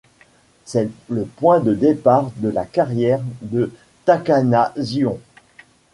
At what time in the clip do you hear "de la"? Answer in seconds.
2.37-2.65